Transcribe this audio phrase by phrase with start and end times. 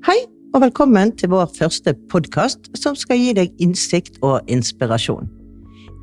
[0.00, 0.16] Hei,
[0.56, 5.28] og velkommen til vår første podkast som skal gi deg innsikt og inspirasjon.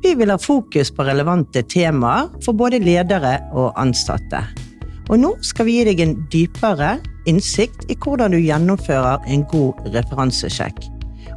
[0.04, 4.44] Vi vil ha fokus på relevante temaer for både ledere og ansatte.
[5.10, 6.92] Og nå skal vi gi deg en dypere
[7.26, 10.78] innsikt i hvordan du gjennomfører en god referansesjekk.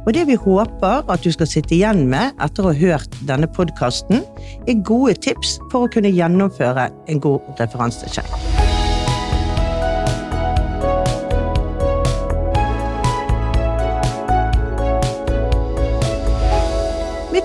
[0.06, 3.50] Og det vi håper at du skal sitte igjen med etter å ha hørt denne
[3.58, 4.22] podkasten,
[4.70, 8.51] er gode tips for å kunne gjennomføre en god referansesjekk.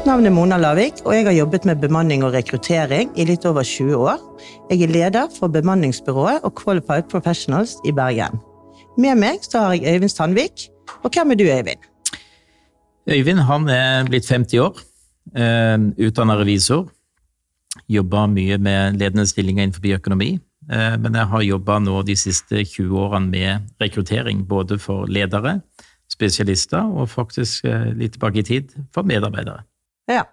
[0.07, 3.43] Mitt navn er Mona Lavik, og jeg har jobbet med bemanning og rekruttering i litt
[3.43, 4.21] over 20 år.
[4.69, 8.39] Jeg er leder for bemanningsbyrået og Qualified Professionals i Bergen.
[8.95, 10.69] Med meg så har jeg Øyvind Sandvik.
[11.03, 11.83] Og hvem er du, Øyvind?
[13.11, 14.79] Øyvind han er blitt 50 år,
[15.35, 16.87] eh, utdanna revisor.
[17.89, 20.39] Jobba mye med ledende stillinger innenfor økonomi.
[20.71, 25.59] Eh, men jeg har jobba nå de siste 20 årene med rekruttering, både for ledere,
[26.07, 29.67] spesialister og faktisk eh, litt tilbake i tid for medarbeidere.
[30.07, 30.25] Ja,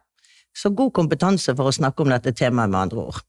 [0.54, 3.22] så god kompetanse for å snakke om dette temaet, med andre ord.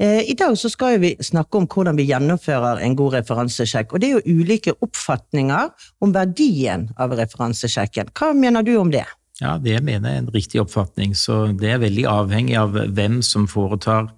[0.00, 3.92] Eh, I dag så skal vi snakke om hvordan vi gjennomfører en god referansesjekk.
[3.92, 8.12] og Det er jo ulike oppfatninger om verdien av referansesjekken.
[8.16, 9.04] Hva mener du om det?
[9.40, 11.14] Ja, Det mener jeg er en riktig oppfatning.
[11.14, 14.10] så Det er veldig avhengig av hvem som foretar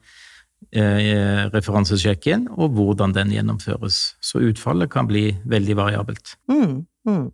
[0.73, 4.15] eh, referansesjekken, og hvordan den gjennomføres.
[4.21, 6.37] Så utfallet kan bli veldig variabelt.
[6.49, 7.31] Mm, mm.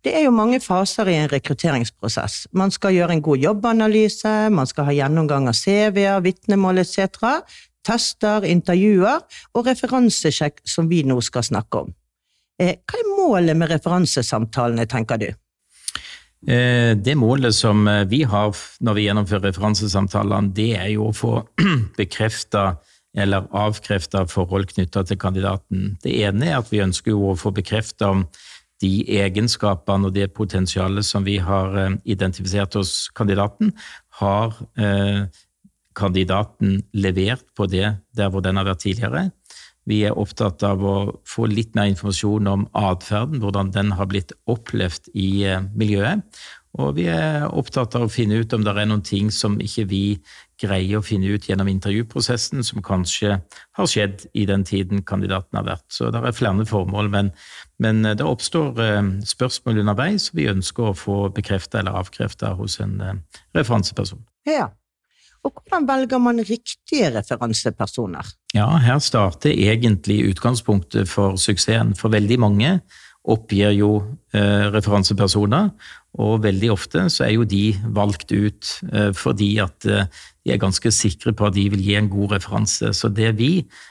[0.00, 2.46] Det er jo mange faser i en rekrutteringsprosess.
[2.56, 7.20] Man skal gjøre en god jobbanalyse, man skal ha gjennomgang av CV-er, vitnemål etc.,
[7.84, 9.20] tester, intervjuer
[9.56, 11.94] og referansesjekk, som vi nå skal snakke om.
[12.60, 15.30] Eh, hva er målet med referansesamtalene, tenker du?
[16.48, 21.16] Eh, det målet som eh, vi har når vi gjennomfører referansesamtalene, det er jo å
[21.16, 21.34] få
[22.00, 22.78] bekrefta
[23.16, 25.96] eller avkrefta forhold knytta til kandidaten.
[26.04, 28.24] Det ene er at vi ønsker å få bekrefta om
[28.80, 33.74] de egenskapene og det potensialet som vi har eh, identifisert hos kandidaten,
[34.20, 35.26] har eh,
[35.96, 39.28] kandidaten levert på det der hvor den har vært tidligere.
[39.88, 40.96] Vi er opptatt av å
[41.26, 46.24] få litt mer informasjon om atferden, hvordan den har blitt opplevd i eh, miljøet.
[46.78, 49.88] Og vi er opptatt av å finne ut om det er noen ting som ikke
[49.90, 50.04] vi
[50.60, 53.38] greier å finne ut gjennom intervjuprosessen, som kanskje
[53.78, 55.86] har skjedd i den tiden kandidaten har vært.
[55.92, 57.30] Så det er flere formål, men,
[57.82, 62.80] men det oppstår eh, spørsmål underveis som vi ønsker å få bekrefta eller avkrefta hos
[62.84, 63.16] en eh,
[63.56, 64.22] referanseperson.
[64.48, 64.68] Ja,
[65.40, 68.26] og hvordan velger man riktige referansepersoner?
[68.52, 71.94] Ja, her starter egentlig utgangspunktet for suksessen.
[71.96, 72.74] For veldig mange
[73.28, 73.90] oppgir jo
[74.32, 75.68] eh, referansepersoner,
[76.20, 80.08] og veldig ofte så er jo de valgt ut eh, fordi at eh,
[80.44, 82.92] de er ganske sikre på at de vil gi en god referanse.
[82.96, 83.50] Så det vi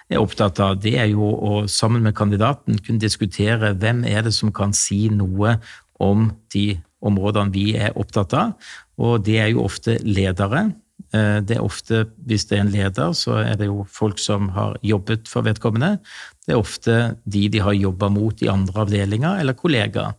[0.09, 4.33] er opptatt av, det er jo å sammen med kandidaten kunne diskutere hvem er det
[4.35, 5.59] som kan si noe
[6.01, 10.71] om de områdene vi er opptatt av, og det er jo ofte ledere.
[11.13, 14.49] Eh, det er ofte, Hvis det er en leder, så er det jo folk som
[14.49, 15.97] har jobbet for vedkommende.
[16.45, 20.13] Det er ofte de de har jobba mot i andre avdelinger, eller kollegaer.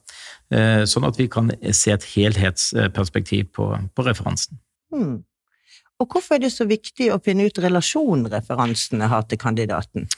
[0.50, 4.58] Eh, sånn at vi kan se et helhetsperspektiv på, på referansen.
[4.90, 5.22] Hmm.
[6.00, 10.08] Og hvorfor er det så viktig å finne ut relasjonen referansene har til kandidaten?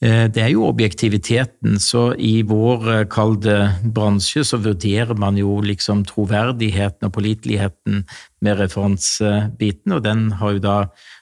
[0.00, 6.06] Eh, det er jo objektiviteten, så i vår kalde bransje så vurderer man jo liksom
[6.08, 8.04] troverdigheten og påliteligheten
[8.40, 10.78] med referansebiten, og den har jo da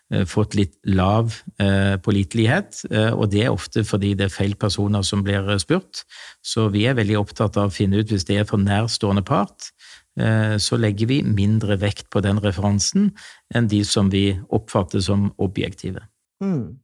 [0.08, 4.54] Eh, fått litt lav eh, pålitelighet, eh, og det er ofte fordi det er feil
[4.56, 6.04] personer som blir spurt.
[6.40, 9.72] Så vi er veldig opptatt av å finne ut hvis det er for nærstående part,
[10.18, 13.12] så legger vi mindre vekt på den referansen
[13.54, 16.00] enn de som vi oppfatter som objektive.
[16.42, 16.80] Mm.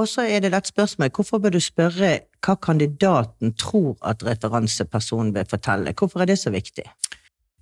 [0.00, 5.34] Og så er det dette spørsmål, hvorfor bør du spørre hva kandidaten tror at referansepersonen
[5.34, 5.92] vil fortelle?
[5.92, 6.86] Hvorfor er det så viktig?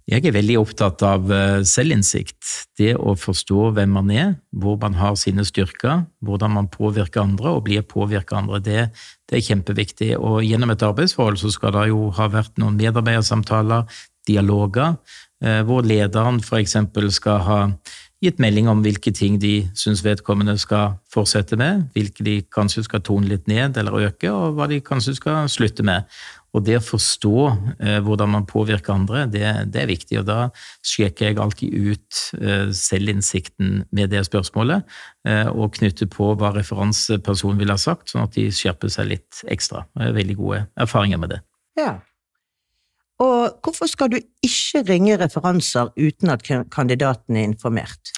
[0.09, 2.53] Jeg er veldig opptatt av eh, selvinnsikt.
[2.81, 7.53] Det å forstå hvem man er, hvor man har sine styrker, hvordan man påvirker andre
[7.59, 8.63] og blir påvirket andre.
[8.65, 8.87] Det,
[9.29, 10.15] det, er kjempeviktig.
[10.17, 13.85] Og gjennom et arbeidsforhold så skal det jo ha vært noen medarbeidersamtaler,
[14.31, 14.97] dialoger,
[15.45, 16.79] eh, hvor lederen f.eks.
[17.19, 17.61] skal ha
[18.25, 23.03] gitt melding om hvilke ting de syns vedkommende skal fortsette med, hvilke de kanskje skal
[23.07, 26.09] tone litt ned eller øke, og hva de kanskje skal slutte med.
[26.57, 27.35] Og det å forstå
[27.77, 30.17] eh, hvordan man påvirker andre, det, det, er viktig.
[30.23, 30.39] Og da
[30.87, 34.89] sjekker jeg alltid ut eh, selvinnsikten med det spørsmålet,
[35.29, 39.45] eh, og knytter på hva referansepersonen ville ha sagt, sånn at de skjerper seg litt
[39.53, 39.85] ekstra.
[39.95, 41.43] Jeg har veldig gode erfaringer med det.
[41.79, 41.99] Ja.
[43.19, 48.13] Og hvorfor skal du ikke ringe referanser uten at kandidaten er informert?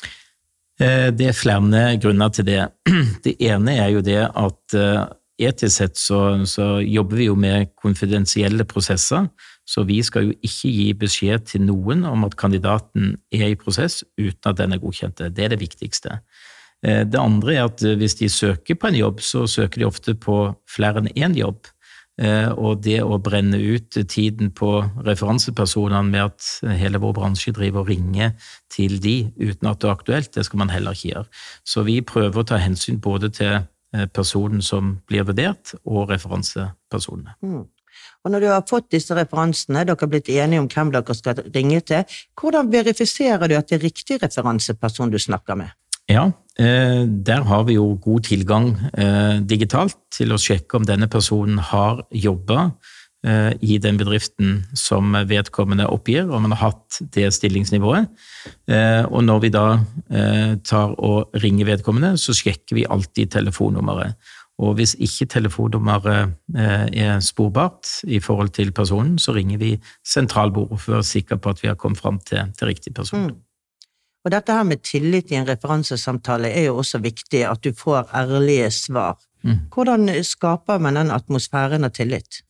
[0.81, 2.61] Eh, det er flere grunner til det.
[3.25, 5.03] Det ene er jo det at eh,
[5.41, 9.29] etisk sett så, så, jobber vi jo med konfidensielle prosesser,
[9.65, 14.03] så vi skal jo ikke gi beskjed til noen om at kandidaten er i prosess
[14.19, 15.21] uten at den er godkjent.
[15.21, 16.21] Det er det viktigste.
[16.85, 20.17] Eh, det andre er at hvis de søker på en jobb, så søker de ofte
[20.17, 21.69] på flere enn én jobb.
[22.21, 24.75] Eh, og det å brenne ut tiden på
[25.07, 28.35] referansepersonene med at hele vår bransje driver og ringer
[28.73, 31.43] til de uten at det er aktuelt, det skal man heller ikke gjøre.
[31.65, 37.39] Så vi prøver å ta hensyn både til eh, personen som blir vurdert, og referansepersonene.
[37.41, 37.65] Mm.
[38.25, 41.41] Og når du har fått disse referansene, dere har blitt enige om hvem dere skal
[41.55, 45.73] ringe til, hvordan verifiserer du at det er riktig referanseperson du snakker med?
[46.11, 51.61] Ja, der har vi jo god tilgang eh, digitalt til å sjekke om denne personen
[51.71, 52.71] har jobba
[53.25, 58.11] eh, i den bedriften som vedkommende oppgir, om han har hatt det stillingsnivået.
[59.09, 59.65] Og når vi da
[60.67, 64.17] tar og ringer vedkommende, så sjekker vi alltid telefonnummeret.
[64.61, 70.93] Og hvis ikke telefonnummeret er sporbart i forhold til personen, så ringer vi sentralbordet for
[70.93, 73.31] å være sikker på at vi har kommet fram til, til riktig person.
[73.31, 73.39] Mm.
[74.25, 78.11] Og dette her med tillit i en referansesamtale er jo også viktig, at du får
[78.17, 79.17] ærlige svar.
[79.43, 79.63] Mm.
[79.73, 82.43] Hvordan skaper man den atmosfæren av tillit?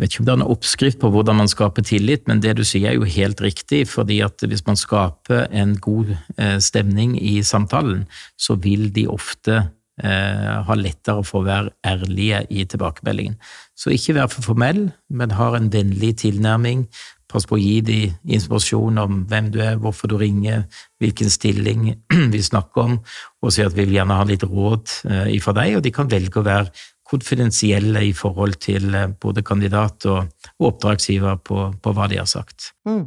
[0.00, 2.54] Jeg vet ikke om det er en oppskrift på hvordan man skaper tillit, men det
[2.56, 3.82] du sier er jo helt riktig.
[3.88, 8.06] fordi at hvis man skaper en god eh, stemning i samtalen,
[8.38, 9.66] så vil de ofte
[10.04, 13.38] eh, ha lettere for å være ærlige i tilbakemeldingen.
[13.78, 16.86] Så ikke vær for formell, men ha en vennlig tilnærming.
[17.30, 20.64] Pass på å gi dem informasjon om hvem du er, hvorfor du ringer,
[21.02, 21.92] hvilken stilling
[22.34, 22.96] vi snakker om,
[23.40, 26.10] og si at vi vil gjerne ha litt råd eh, fra deg, og de kan
[26.10, 26.72] velge å være
[27.10, 32.72] konfidensielle i forhold til eh, både kandidat og oppdragsgiver på, på hva de har sagt.
[32.88, 33.06] Mm.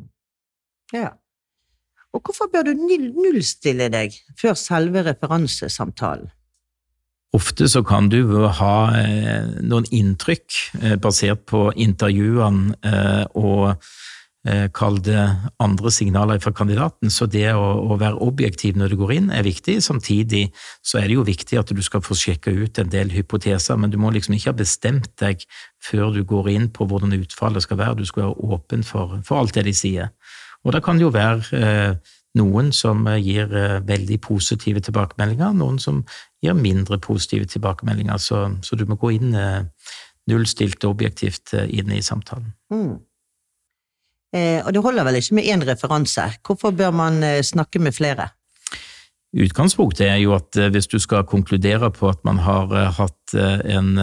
[0.96, 1.12] Ja.
[2.14, 6.30] Og hvorfor bør du nullstille deg før selve referansesamtalen?
[7.34, 10.60] Ofte så kan du ha eh, noen inntrykk
[11.02, 12.76] basert på intervjuene
[13.34, 13.74] og
[14.44, 15.22] Eh, kall det
[15.64, 17.08] andre signaler fra kandidaten.
[17.10, 19.78] Så det å, være objektiv når du går inn, er viktig.
[19.86, 20.50] Samtidig
[20.84, 23.94] så er det jo viktig at du skal få sjekka ut en del hypoteser, men
[23.94, 25.46] du må liksom ikke ha bestemt deg
[25.80, 28.02] før du går inn på hvordan utfallet skal være.
[28.02, 30.12] Du skal være åpen for, for alt det de sier.
[30.68, 35.80] Og da kan det jo være eh, noen som gir eh, veldig positive tilbakemeldinger, noen
[35.80, 36.04] som
[36.44, 39.64] gir mindre positive tilbakemeldinger, så, så du må gå inn eh,
[40.32, 42.54] nullstilt og objektivt eh, inn i samtalen.
[42.74, 43.02] Mm.
[44.34, 46.26] Eh, og det holder vel ikke med én referanse.
[46.46, 48.32] Hvorfor bør man eh, snakke med flere?
[49.34, 53.98] Utgangspunktet er jo at eh, hvis du skal konkludere på at man har hatt en,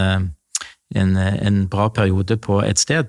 [0.95, 3.07] en, en bra periode på et sted,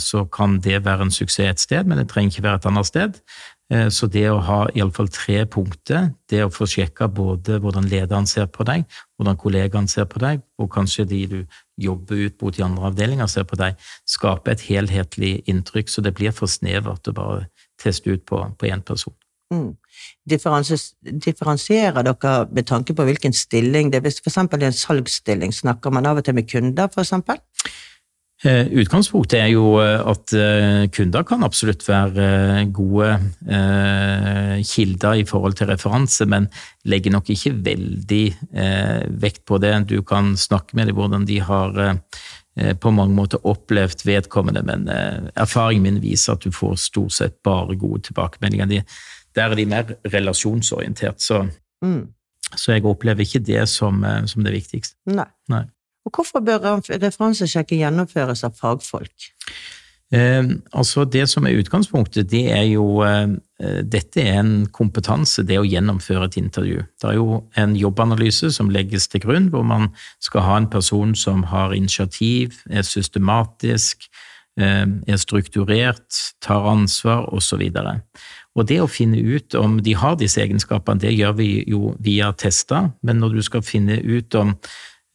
[0.00, 2.88] så kan det være en suksess et sted, men det trenger ikke være et annet
[2.88, 3.18] sted.
[3.70, 8.26] Eh, så det å ha iallfall tre punkter, det å få sjekka både hvordan lederen
[8.26, 8.84] ser på deg,
[9.16, 11.38] hvordan kollegaen ser på deg, og kanskje de du
[11.80, 13.78] jobber ut mot i andre avdelinger ser på deg,
[14.10, 17.48] skaper et helhetlig inntrykk, så det blir for snevert å bare
[17.80, 19.14] teste ut på én person.
[19.50, 19.74] Mm.
[20.30, 24.04] Differensierer dere med tanke på hvilken stilling det er?
[24.06, 26.86] Hvis for eksempel en salgsstilling, snakker man av og til med kunder?
[26.86, 27.06] Eh,
[28.48, 33.10] utgangspunktet er jo eh, at eh, kunder kan absolutt være gode
[34.64, 36.48] kilder i forhold til referanse, men
[36.88, 38.24] legger nok ikke veldig
[39.20, 39.74] vekt på det.
[39.90, 41.80] Du kan snakke med dem hvordan de har
[42.80, 47.76] på mange måter opplevd vedkommende, men erfaringen min viser at du får stort sett bare
[47.80, 48.84] gode tilbakemeldinger.
[49.36, 51.42] Der er de mer relasjonsorientert, så,
[51.84, 52.02] mm.
[52.54, 54.98] så jeg opplever ikke det som, som det viktigste.
[55.12, 55.28] Nei.
[55.52, 55.64] Nei.
[56.06, 59.30] Og hvorfor bør referansesjekken gjennomføres av fagfolk?
[60.12, 60.42] Eh,
[60.72, 63.36] altså Det som er utgangspunktet, det er jo eh,
[63.86, 66.80] Dette er en kompetanse, det å gjennomføre et intervju.
[66.98, 71.14] Det er jo en jobbanalyse som legges til grunn, hvor man skal ha en person
[71.14, 74.08] som har initiativ, er systematisk,
[74.58, 77.62] eh, er strukturert, tar ansvar osv.
[78.56, 82.32] Og det å finne ut om de har disse egenskapene, det gjør vi jo via
[82.32, 84.56] tester, men når du skal finne ut om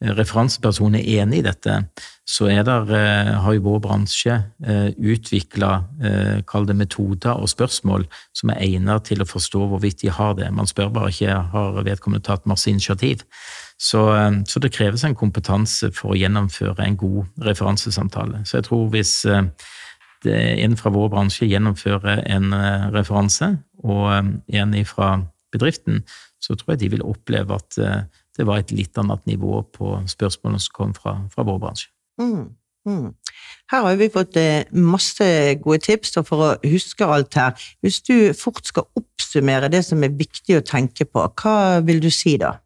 [0.00, 1.78] referanseperson er enig i dette,
[2.28, 4.34] så der, eh, har jo vår bransje
[4.66, 10.02] eh, utvikla eh, kall det metoder og spørsmål som er egnet til å forstå hvorvidt
[10.02, 10.50] de har det.
[10.52, 13.22] Man spør bare ikke har vedkommende tatt masse initiativ.
[13.78, 14.00] Så,
[14.48, 18.40] så det kreves en kompetanse for å gjennomføre en god referansesamtale.
[18.44, 22.56] Så jeg tror hvis en fra vår bransje gjennomfører en
[22.94, 23.50] referanse,
[23.84, 24.08] og
[24.48, 25.10] en fra
[25.52, 26.00] bedriften,
[26.40, 27.76] så tror jeg de vil oppleve at
[28.36, 31.90] det var et litt annet nivå på spørsmålene som kom fra, fra vår bransje.
[32.20, 32.52] Mm,
[32.88, 33.08] mm.
[33.72, 35.26] Her har vi fått eh, masse
[35.64, 40.14] gode tips, for å huske alt her, hvis du fort skal oppsummere det som er
[40.14, 42.56] viktig å tenke på, hva vil du si da?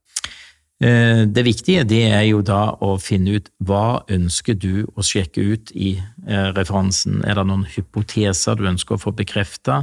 [0.80, 5.42] Eh, det viktige det er jo da å finne ut hva ønsker du å sjekke
[5.52, 7.18] ut i eh, referansen.
[7.28, 9.82] Er det noen hypoteser du ønsker å få bekrefta?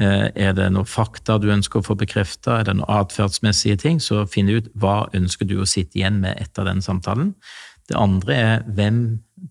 [0.00, 2.60] Eh, er det noen fakta du ønsker å få bekrefta?
[2.60, 4.00] Er det noen atferdsmessige ting?
[4.00, 7.34] Så finn ut hva ønsker du å sitte igjen med etter den samtalen.
[7.90, 9.02] Det andre er hvem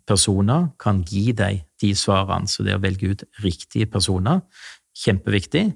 [0.10, 2.50] personer kan gi deg de svarene.
[2.50, 4.41] Så det å velge ut riktige personer,
[4.98, 5.68] kjempeviktig.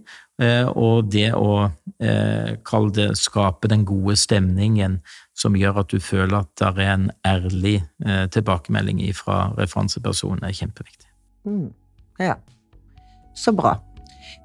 [0.41, 1.69] Eh, og det å
[2.01, 4.97] eh, kalle det skape den gode stemningen
[5.37, 7.77] som gjør at du føler at det er en ærlig
[8.33, 11.09] tilbakemelding fra referansepersonen, er kjempeviktig.
[11.45, 11.71] Mm.
[12.21, 12.37] Ja,
[13.37, 13.77] så bra.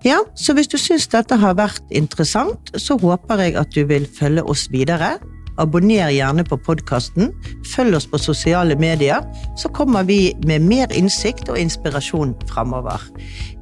[0.06, 4.06] Ja, så hvis du syns dette har vært interessant, så håper jeg at du vil
[4.18, 5.16] følge oss videre.
[5.58, 7.32] Abonner gjerne på podkasten,
[7.72, 9.24] følg oss på sosiale medier,
[9.58, 13.02] så kommer vi med mer innsikt og inspirasjon framover.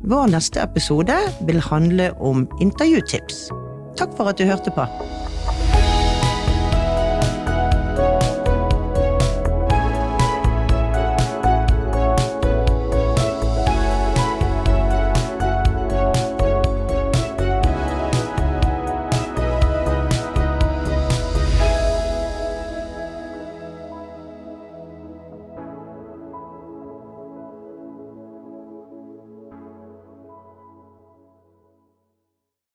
[0.04, 1.16] Vår neste episode
[1.48, 3.46] vil handle om intervjutips.
[3.96, 4.84] Takk for at du hørte på.